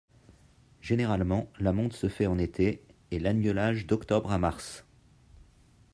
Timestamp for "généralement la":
0.81-1.73